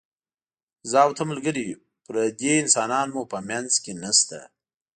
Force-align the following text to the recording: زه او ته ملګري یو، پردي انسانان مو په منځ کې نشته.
زه 0.89 0.97
او 1.05 1.11
ته 1.17 1.23
ملګري 1.31 1.63
یو، 1.71 1.79
پردي 2.05 2.51
انسانان 2.63 3.07
مو 3.15 3.23
په 3.31 3.37
منځ 3.49 3.71
کې 3.83 3.93
نشته. 4.03 4.39